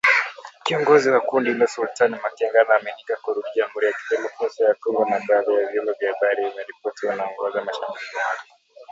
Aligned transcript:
Kiongozi 0.63 1.09
wa 1.09 1.19
kundi 1.21 1.49
hilo, 1.51 1.67
Sultani 1.67 2.15
Makenga 2.23 2.61
anaaminika 2.61 3.15
kurudi 3.21 3.47
Jamhuri 3.55 3.85
ya 3.87 3.93
Kidemokrasia 3.93 4.67
ya 4.67 4.75
Kongo 4.75 5.05
na 5.05 5.19
badhi 5.27 5.53
ya 5.53 5.67
vyombo 5.71 5.93
vya 5.99 6.13
habari 6.13 6.49
vimeripoti 6.49 7.09
anaongoza 7.09 7.63
mashambulizi 7.63 8.09
mapya 8.13 8.45